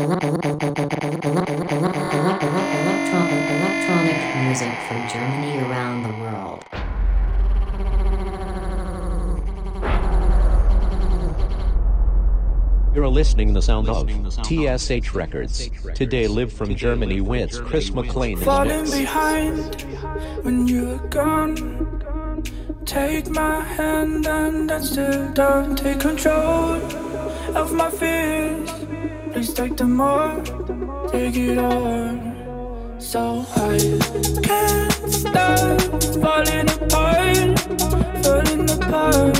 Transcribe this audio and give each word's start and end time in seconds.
electronic 0.00 0.20
music 4.44 4.72
from 4.88 5.08
Germany 5.08 5.58
around 5.58 6.02
the 6.04 6.12
world. 6.20 6.64
You're 12.94 13.08
listening 13.08 13.52
the 13.52 13.62
sound 13.62 13.88
of 13.88 14.08
TSH 14.46 15.14
Records. 15.14 15.70
Today 15.94 16.26
live 16.26 16.52
from 16.52 16.74
Germany 16.74 17.20
with 17.20 17.62
Chris 17.64 17.90
McClane 17.90 18.32
in 18.32 18.38
the 18.38 18.44
Falling 18.44 18.80
mix. 18.80 18.90
behind 18.92 19.82
when 20.42 20.66
you're 20.66 20.98
gone. 21.08 22.00
Take 22.86 23.28
my 23.28 23.60
hand 23.60 24.26
and 24.26 24.72
I 24.72 24.80
still 24.80 25.30
don't 25.32 25.76
take 25.76 26.00
control 26.00 26.80
of 27.54 27.72
my 27.72 27.90
fears. 27.90 28.39
Please 29.40 29.54
take 29.54 29.74
the 29.74 29.86
all, 29.98 31.08
take 31.08 31.34
it 31.34 31.56
all. 31.56 33.00
So 33.00 33.46
I 33.56 33.78
can't 34.42 34.92
stop 35.10 35.80
falling 36.20 36.68
apart, 36.68 37.58
falling 38.22 38.68
apart. 38.68 39.36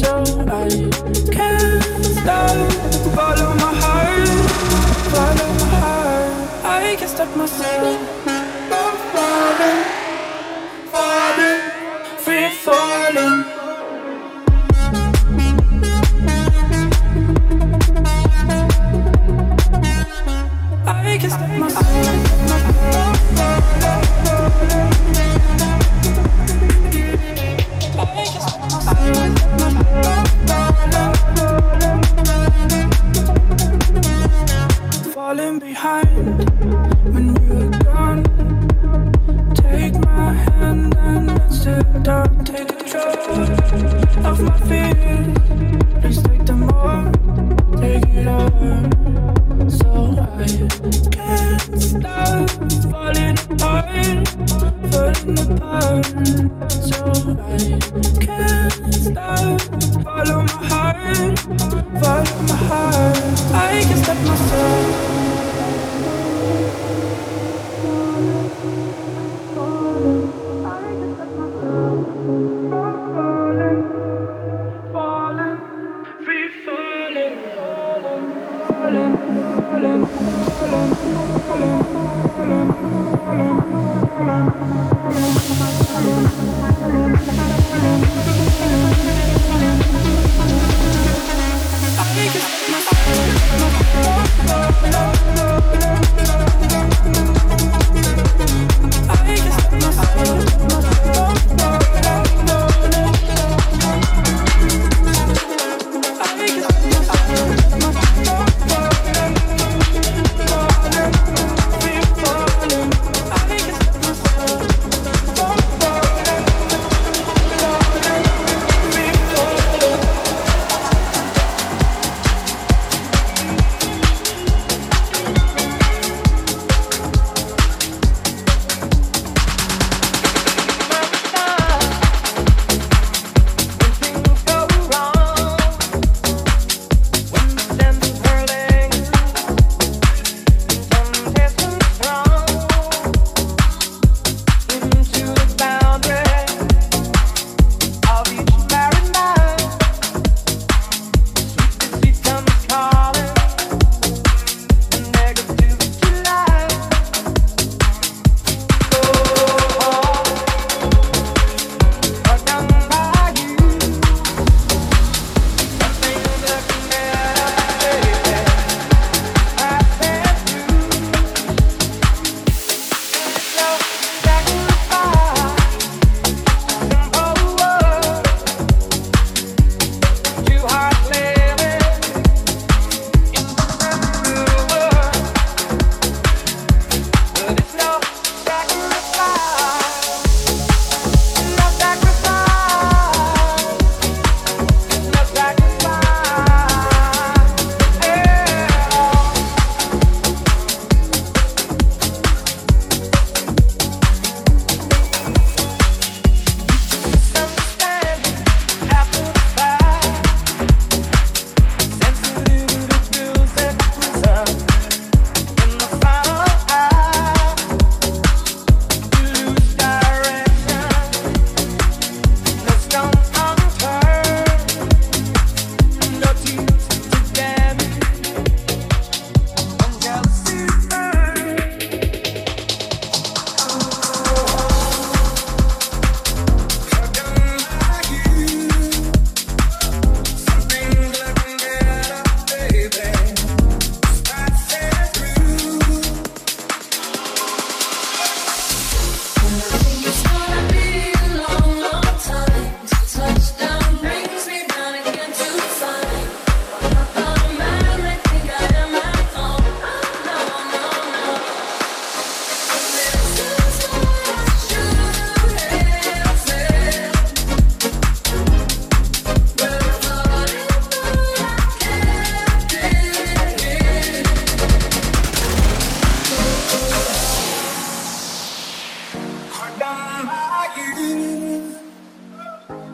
So 0.00 0.24
I 0.48 0.70
can't 1.36 2.04
stop, 2.16 2.72
follow 3.14 3.52
my 3.60 3.72
heart, 3.82 4.28
follow 5.12 5.52
my 5.52 5.68
heart. 5.84 6.64
I 6.64 6.96
can't 6.96 7.10
stop 7.10 7.36
myself 7.36 8.39
stop 22.02 22.50
falling 55.58 56.46
apart. 56.46 58.09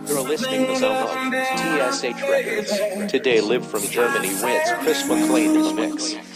You're 0.09 0.23
listening 0.23 0.67
to 0.67 0.77
Zone 0.77 1.33
TSH 1.33 2.23
Records. 2.31 3.11
Today, 3.11 3.41
Live 3.41 3.67
from 3.67 3.83
Germany 3.83 4.29
wins 4.29 4.71
Chris 4.81 5.03
McClane's 5.09 5.73
mix. 5.75 6.36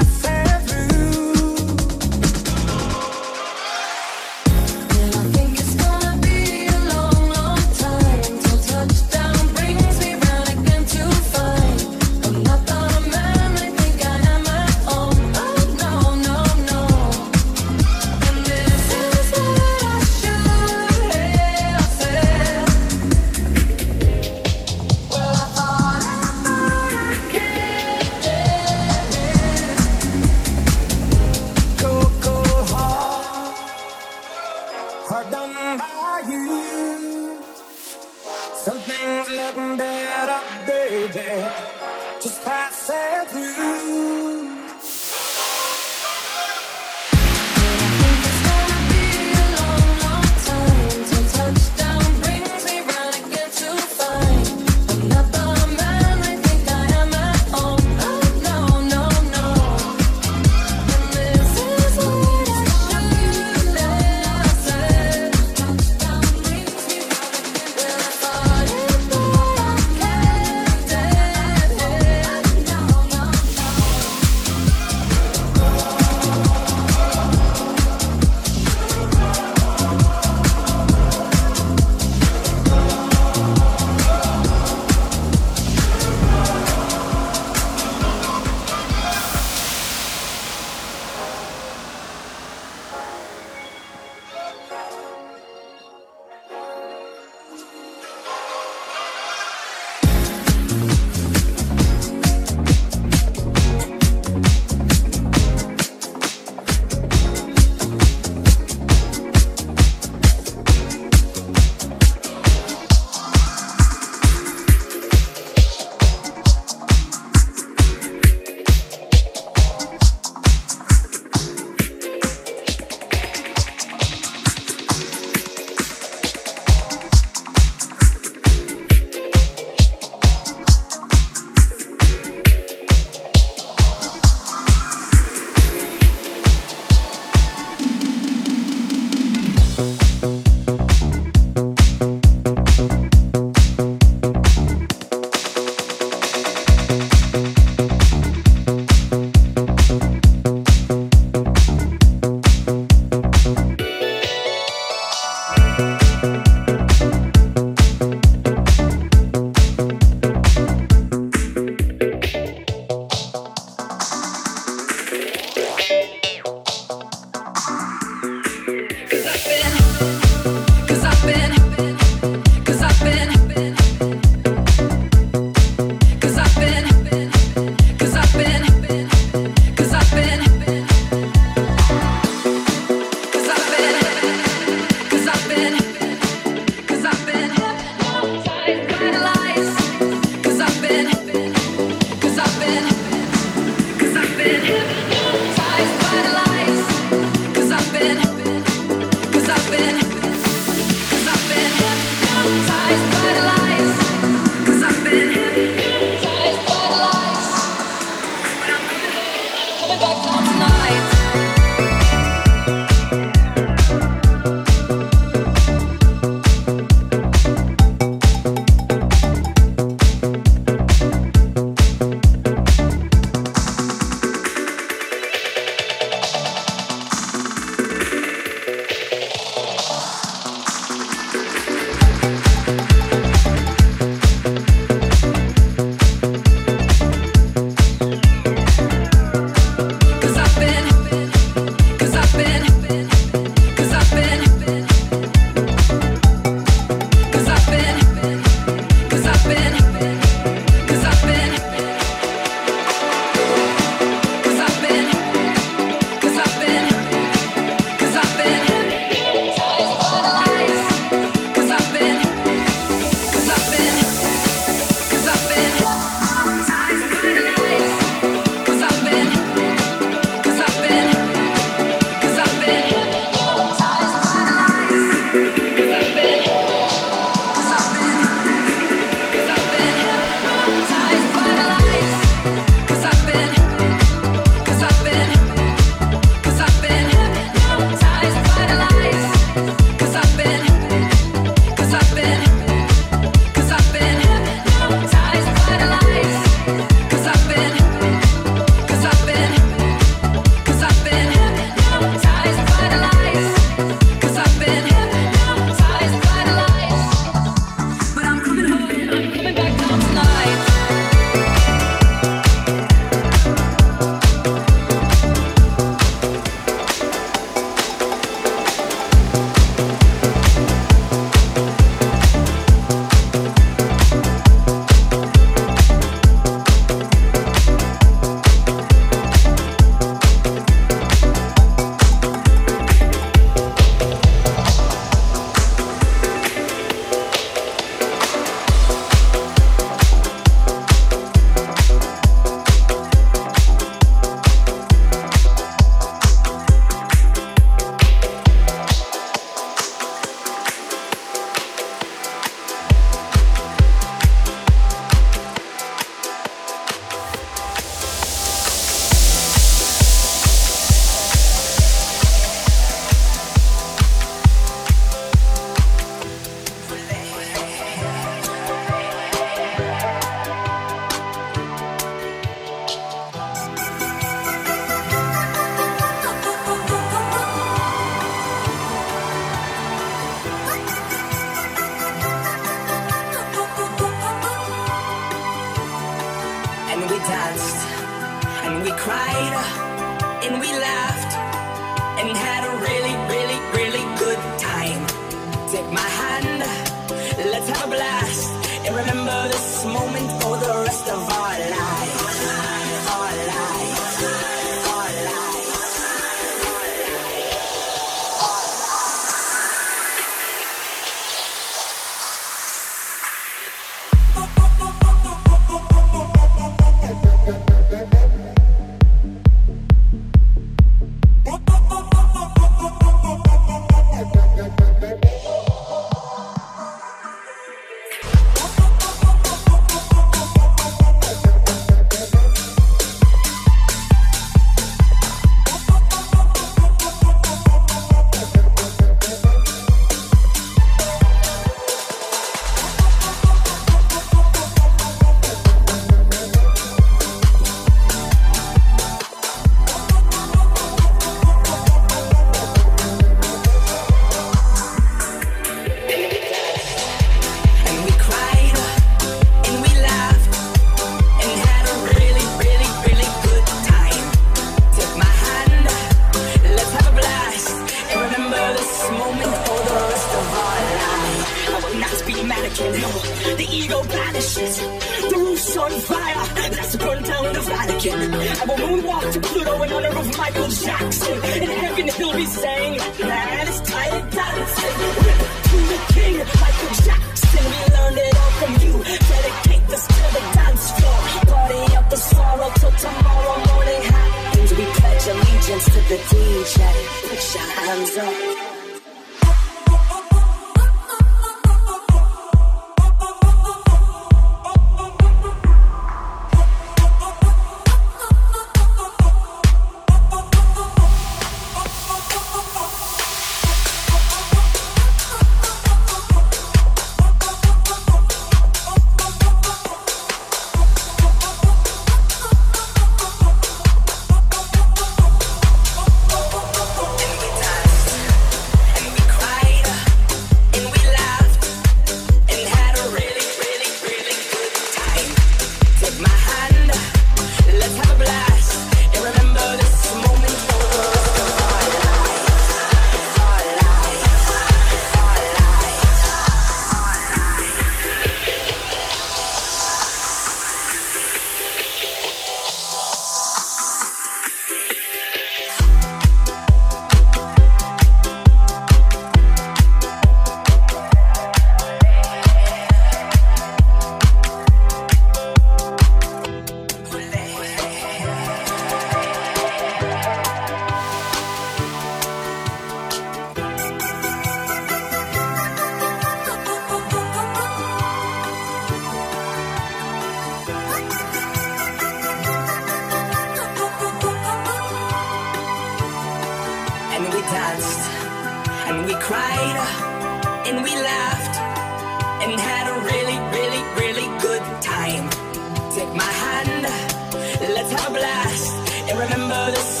But 599.61 599.77
it's 599.77 600.00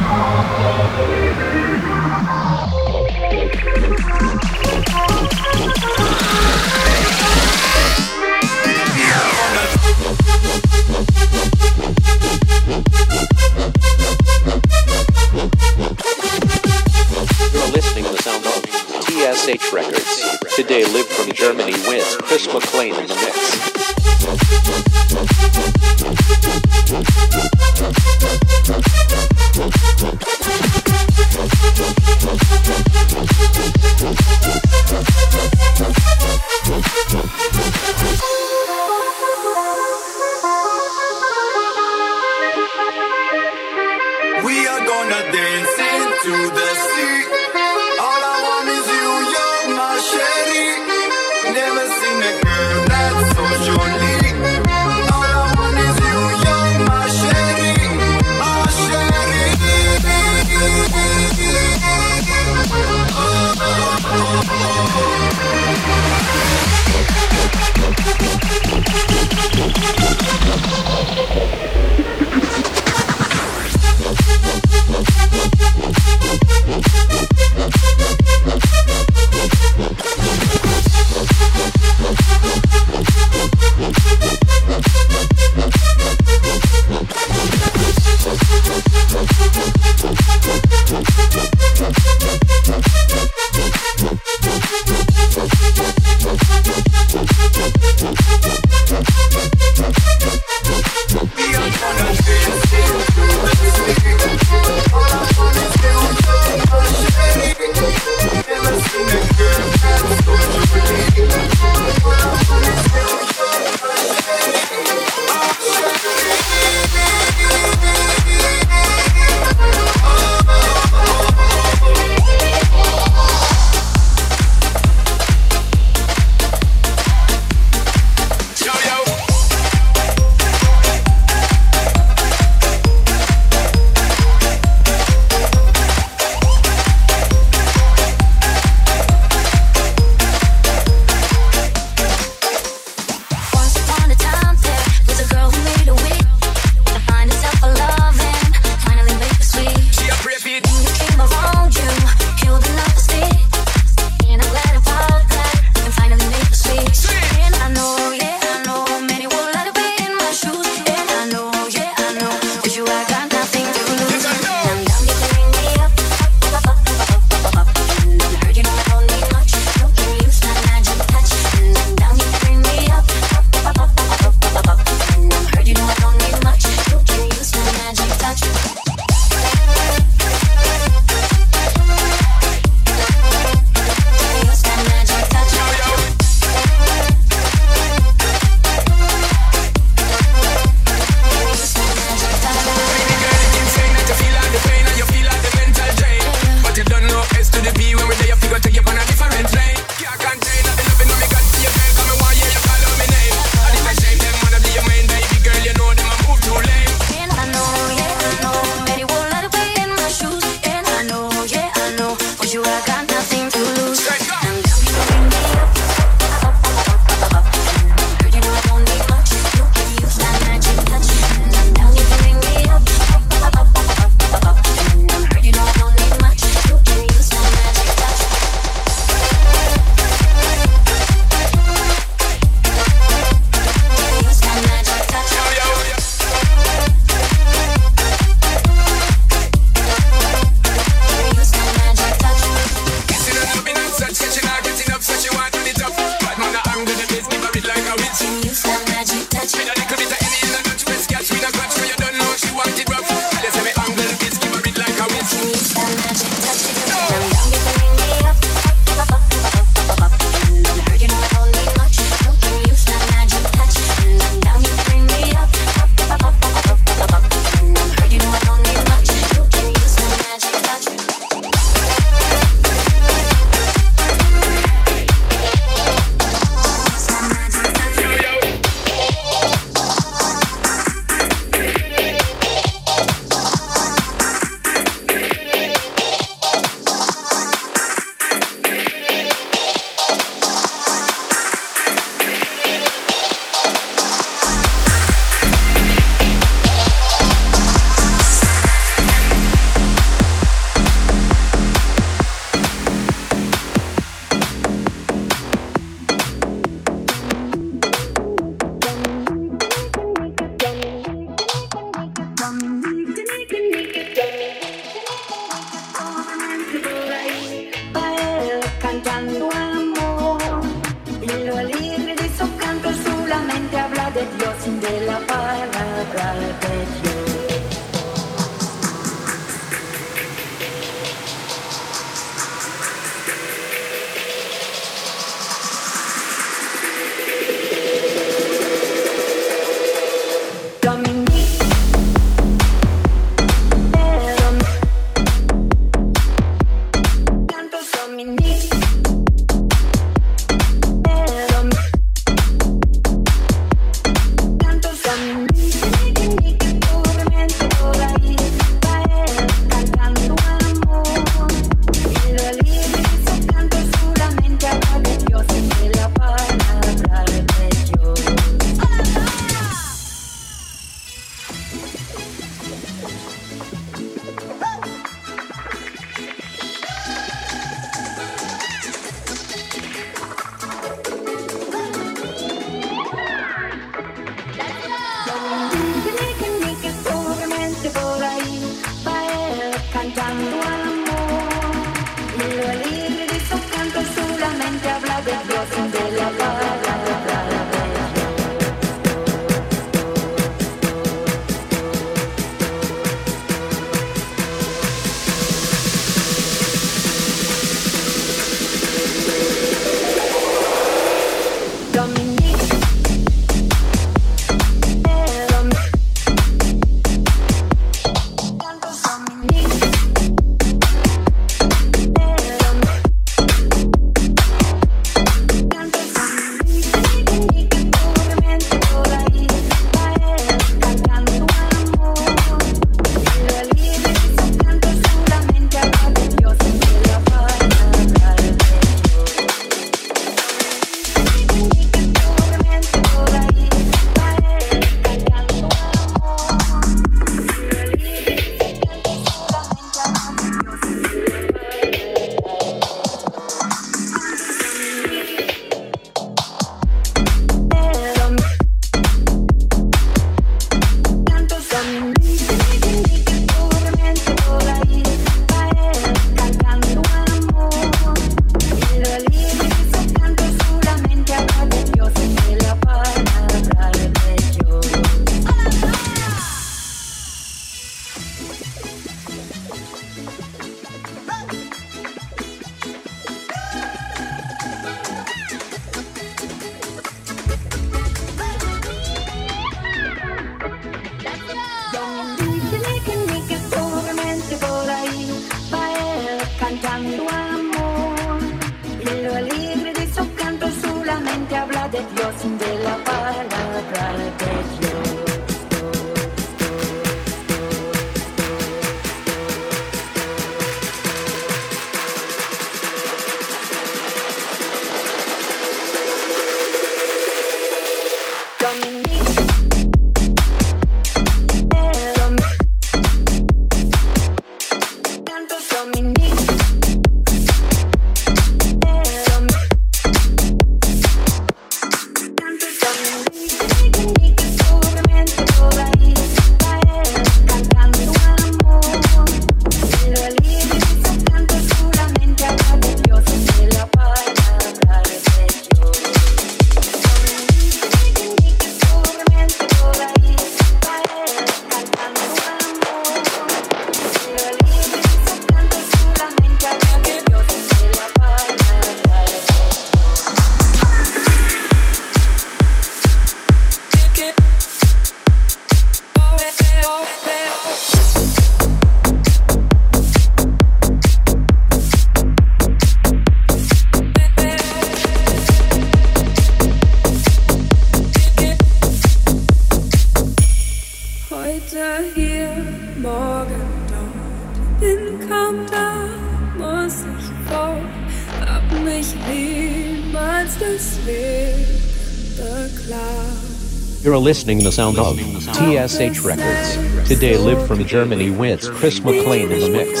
listening 594.24 594.56
to 594.56 594.64
the 594.64 594.72
sound 594.72 594.98
of 594.98 595.18
TSH 595.18 596.20
Records. 596.24 597.06
Today 597.06 597.36
live 597.36 597.68
from 597.68 597.84
Germany 597.84 598.30
with 598.30 598.62
Chris 598.72 599.00
McClane 599.00 599.50
in 599.50 599.60
the 599.60 599.68
mix. 599.68 600.00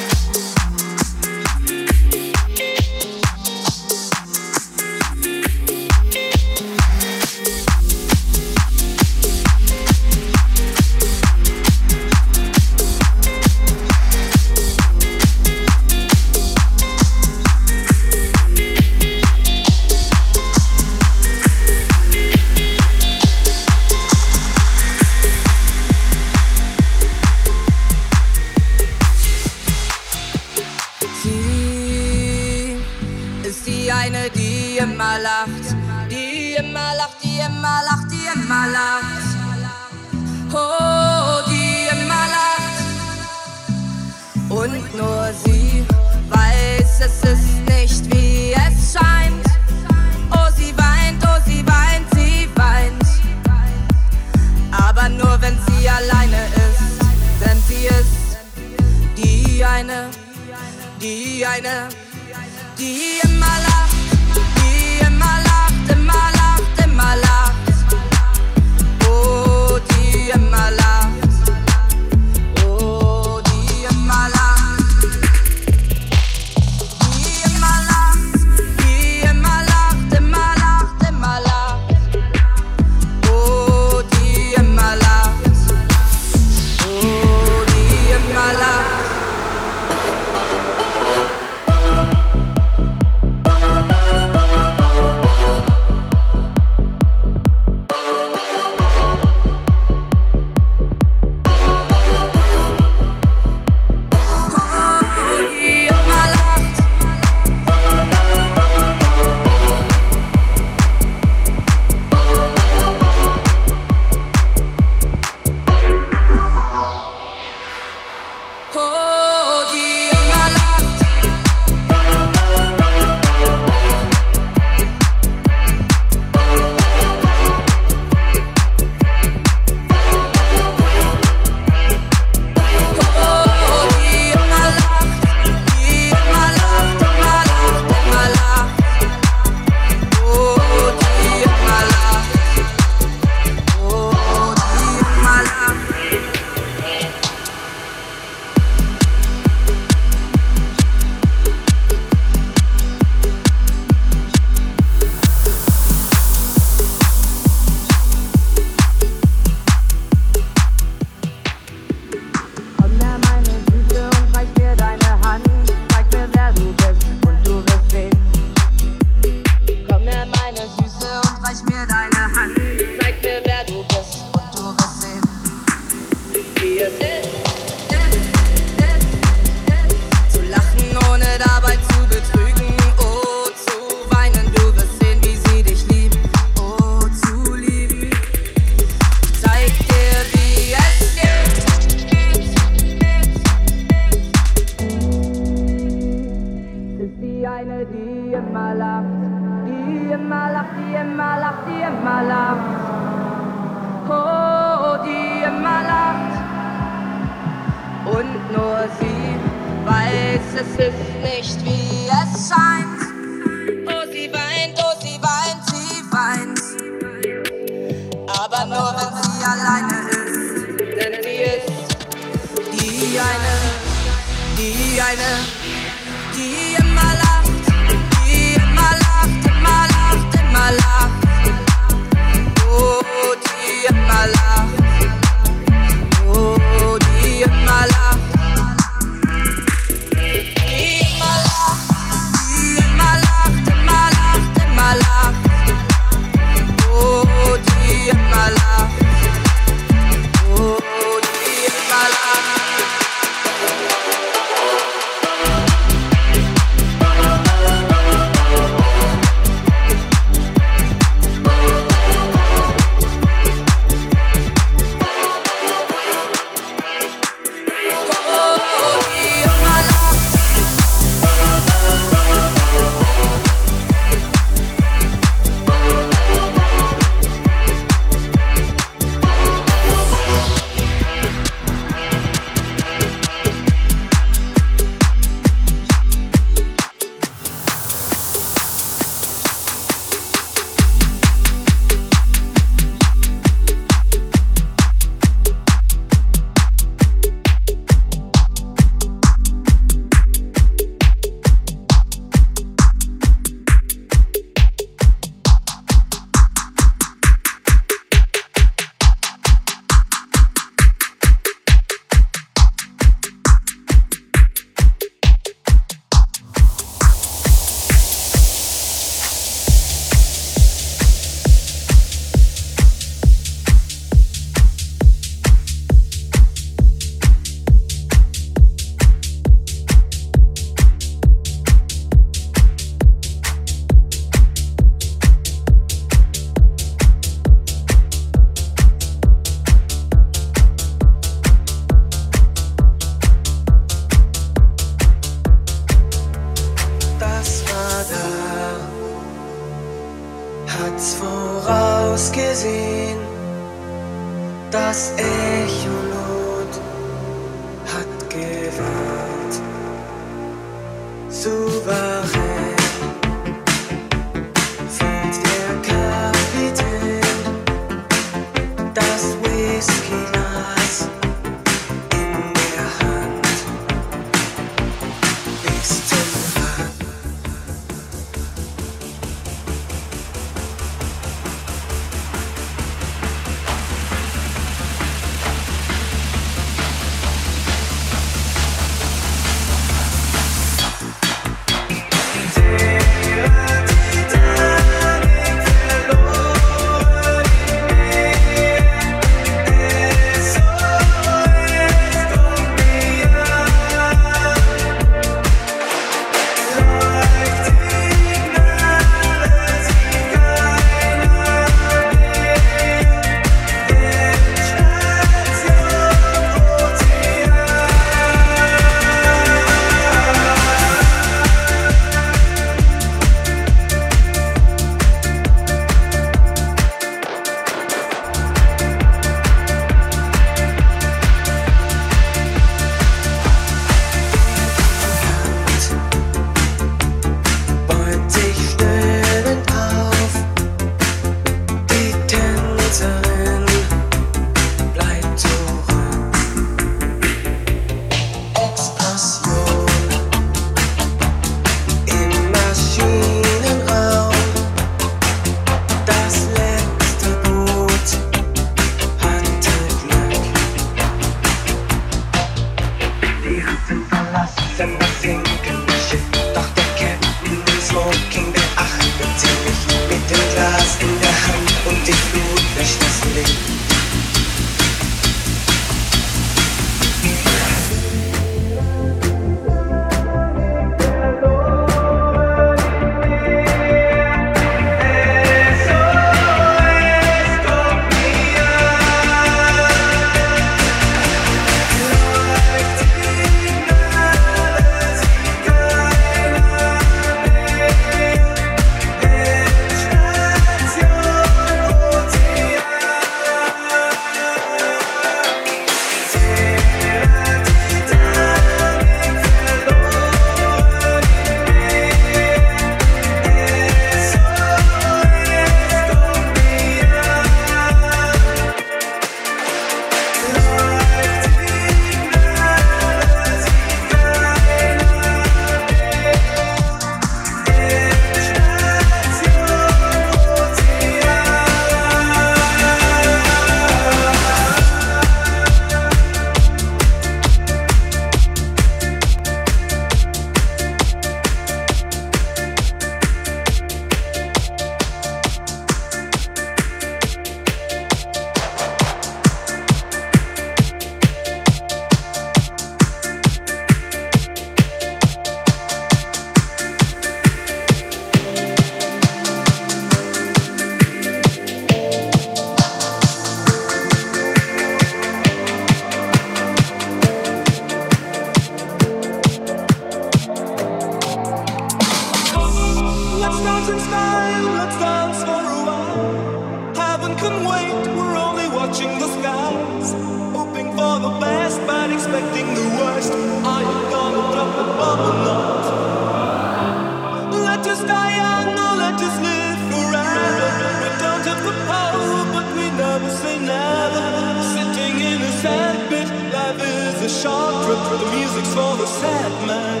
short 597.30 597.84
trip, 597.84 598.02
the 598.18 598.30
music's 598.34 598.74
for 598.74 598.96
the 598.96 599.06
sad 599.06 599.52
man. 599.66 600.00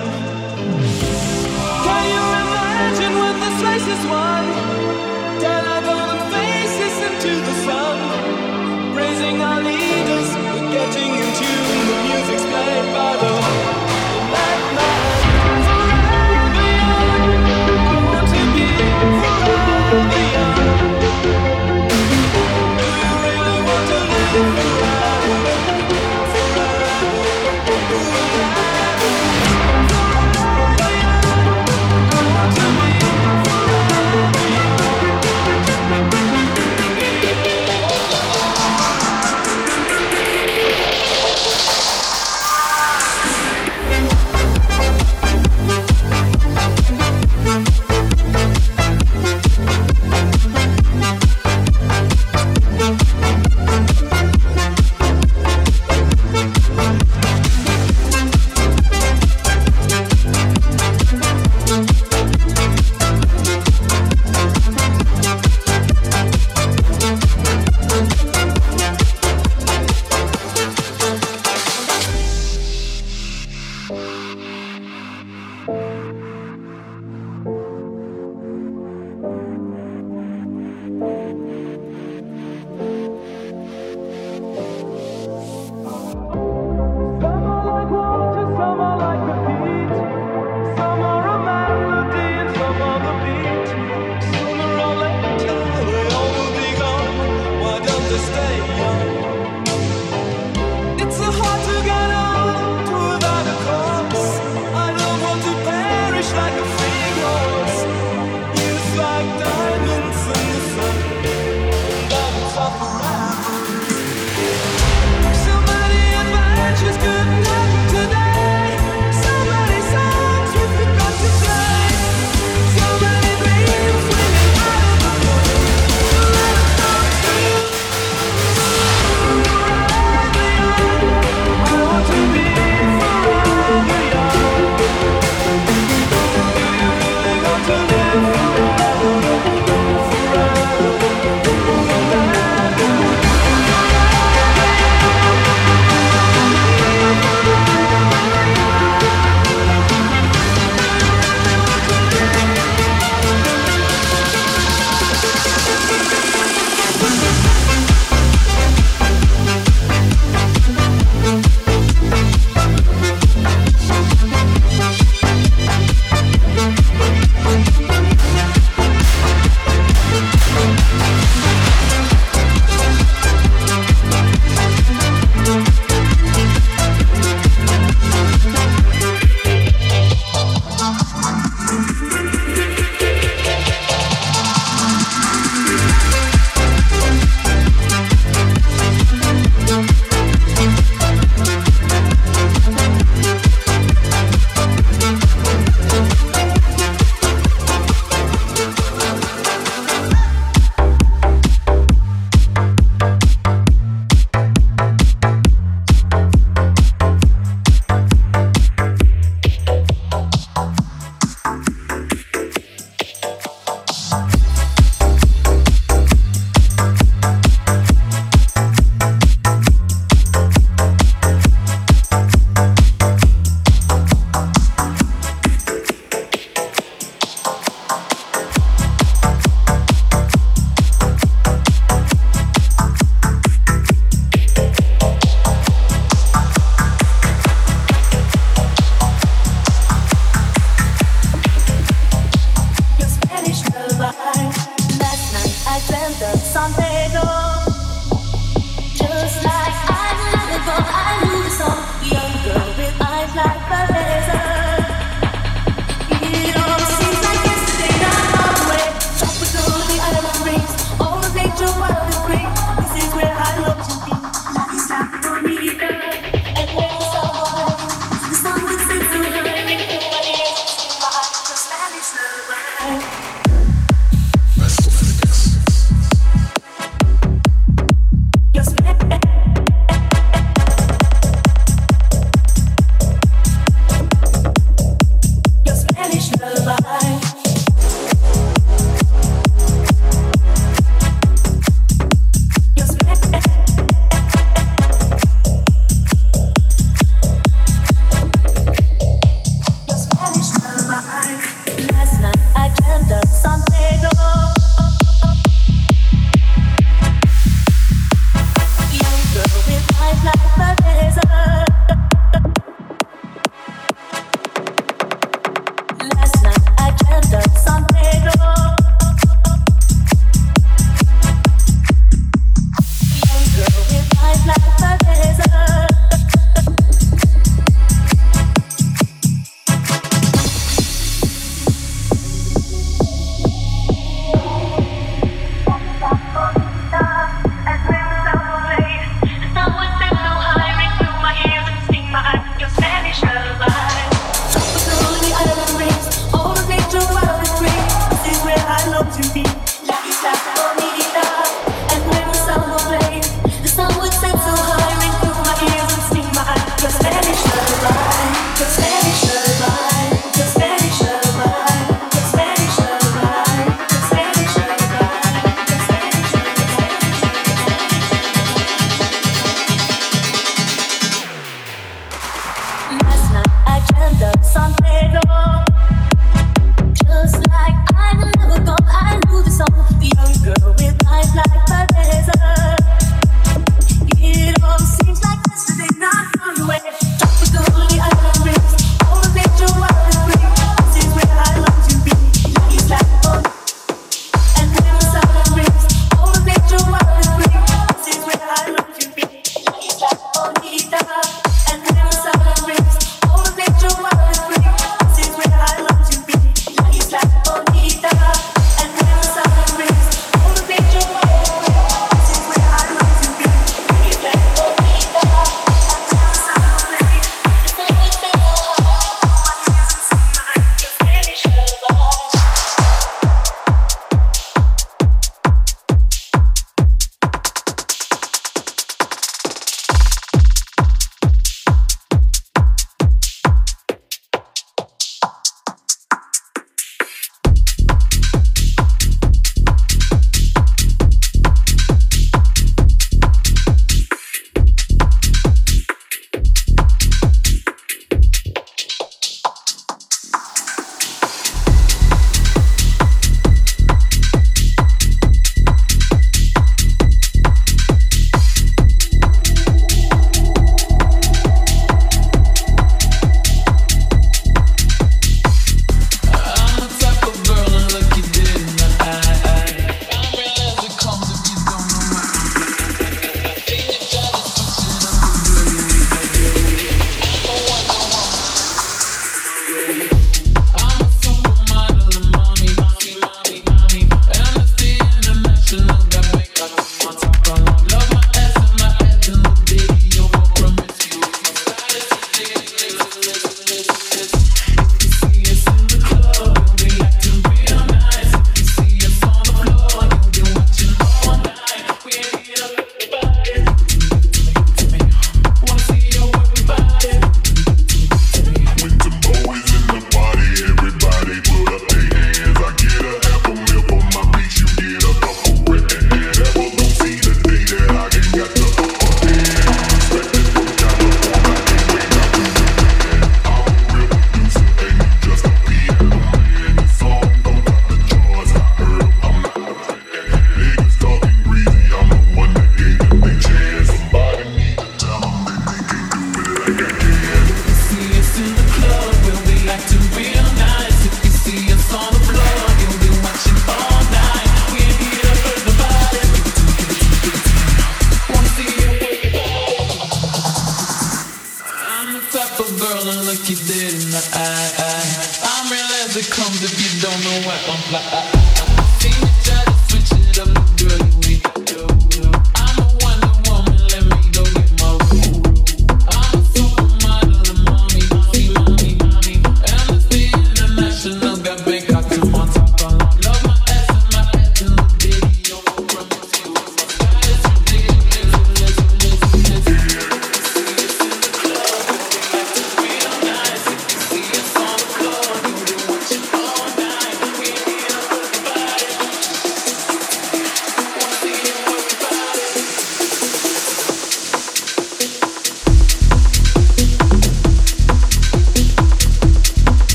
Can 1.86 2.04
you 2.14 2.22
imagine 2.42 3.12
when 3.22 3.34
this 3.40 3.62
race 3.62 3.86
is 3.86 4.06
won? 4.06 4.69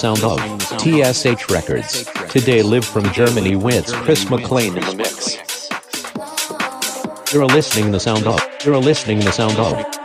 Sound 0.00 0.24
of 0.24 0.40
TSH 0.80 1.50
Records. 1.50 2.06
Today 2.30 2.62
live 2.62 2.86
from 2.86 3.12
Germany 3.12 3.54
with 3.54 3.86
Chris 3.92 4.24
McClane 4.24 4.78
in 4.78 4.86
the 4.86 4.94
mix. 4.94 5.36
You're 7.34 7.44
listening 7.44 7.92
the 7.92 8.00
sound 8.00 8.26
of. 8.26 8.40
You're 8.64 8.78
listening 8.78 9.20
the 9.20 9.30
sound 9.30 9.58
of. 9.58 9.99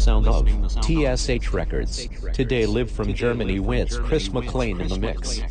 The 0.00 0.04
sound 0.04 0.28
of 0.28 0.48
TSH 0.82 1.52
Records. 1.52 2.08
Today 2.32 2.64
live 2.64 2.90
from 2.90 3.12
Germany 3.12 3.60
with 3.60 4.02
Chris 4.02 4.30
McClane 4.30 4.80
in 4.80 4.88
the 4.88 4.98
mix. 4.98 5.42